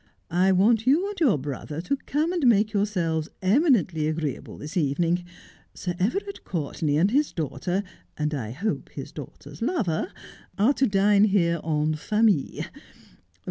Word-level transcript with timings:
'I 0.47 0.51
want 0.51 0.87
you 0.87 1.07
and 1.11 1.19
your 1.19 1.37
brother 1.37 1.79
to 1.81 1.95
come 1.95 2.33
and 2.33 2.47
make 2.47 2.73
yourselves 2.73 3.29
eminently 3.43 4.07
agree 4.07 4.35
able 4.35 4.57
this 4.57 4.75
evening. 4.75 5.23
Sir 5.75 5.93
Everard 5.99 6.43
Courtenay 6.43 6.95
and 6.95 7.11
his 7.11 7.31
daughter— 7.31 7.83
and 8.17 8.33
I 8.33 8.49
hope 8.49 8.89
his 8.89 9.11
daughter's 9.11 9.61
lover— 9.61 10.11
are 10.57 10.73
to 10.73 10.87
dine 10.87 11.25
here 11.25 11.61
en 11.63 11.93
famille. 11.93 12.65